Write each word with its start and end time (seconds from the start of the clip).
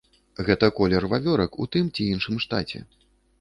Гэта 0.45 0.69
колер 0.79 1.03
вавёрак 1.11 1.59
у 1.65 1.67
тым 1.75 1.93
ці 1.95 2.09
іншым 2.15 2.41
штаце. 2.47 2.83